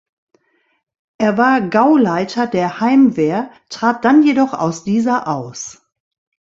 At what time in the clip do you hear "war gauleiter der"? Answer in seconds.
1.37-2.79